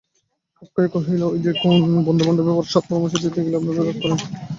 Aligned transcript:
অক্ষয় 0.61 0.89
কহিল, 0.93 1.21
ঐ 1.25 1.35
দেখুন, 1.45 1.73
বন্ধুভাবে 2.07 2.41
সৎপরামর্শ 2.67 3.13
দিতে 3.23 3.39
গেলে 3.43 3.57
আপনারা 3.59 3.77
রাগ 3.79 3.97
করেন। 4.01 4.17